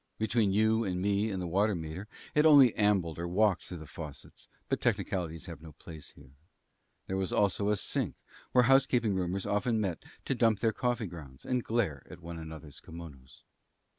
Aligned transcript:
Between 0.17 0.51
you 0.51 0.83
and 0.83 0.99
me 0.99 1.29
and 1.29 1.39
the 1.39 1.45
water 1.45 1.75
meter, 1.75 2.07
it 2.33 2.43
only 2.43 2.73
ambled 2.75 3.19
or 3.19 3.27
walked 3.27 3.65
through 3.65 3.77
the 3.77 3.85
faucets; 3.85 4.47
but 4.67 4.81
technicalities 4.81 5.45
have 5.45 5.61
no 5.61 5.73
place 5.73 6.13
here. 6.15 6.31
There 7.05 7.17
was 7.17 7.31
also 7.31 7.69
a 7.69 7.77
sink 7.77 8.15
where 8.51 8.63
housekeeping 8.63 9.13
roomers 9.13 9.45
often 9.45 9.79
met 9.79 10.03
to 10.25 10.33
dump 10.33 10.57
their 10.57 10.73
coffee 10.73 11.05
grounds 11.05 11.45
and 11.45 11.63
glare 11.63 12.03
at 12.09 12.19
one 12.19 12.39
another's 12.39 12.79
kimonos. 12.79 13.43